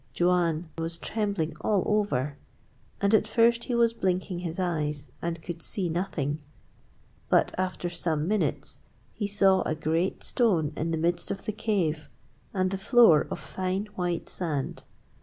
[0.19, 2.35] Juan was trembling all over,
[3.01, 6.41] and at first he was blinking his eyes and could see nothing.
[7.29, 8.79] But after some minutes
[9.13, 12.09] he saw a great stone in the midst of the cave
[12.51, 14.85] and the floor of fine white sand.